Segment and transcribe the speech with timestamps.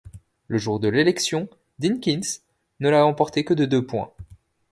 [0.47, 1.47] Le jour de l'élection,
[1.77, 2.41] Dinkins
[2.79, 4.09] ne l'a emporté que de deux points.